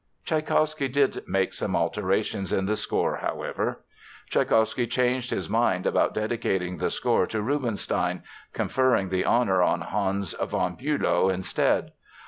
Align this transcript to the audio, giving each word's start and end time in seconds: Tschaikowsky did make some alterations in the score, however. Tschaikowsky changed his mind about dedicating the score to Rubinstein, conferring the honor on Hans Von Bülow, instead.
Tschaikowsky 0.25 0.87
did 0.91 1.21
make 1.27 1.53
some 1.53 1.75
alterations 1.75 2.51
in 2.51 2.65
the 2.65 2.75
score, 2.75 3.17
however. 3.17 3.81
Tschaikowsky 4.31 4.87
changed 4.89 5.29
his 5.29 5.47
mind 5.47 5.85
about 5.85 6.15
dedicating 6.15 6.79
the 6.79 6.89
score 6.89 7.27
to 7.27 7.39
Rubinstein, 7.39 8.23
conferring 8.51 9.09
the 9.09 9.25
honor 9.25 9.61
on 9.61 9.81
Hans 9.81 10.33
Von 10.41 10.75
Bülow, 10.75 11.31
instead. 11.31 11.91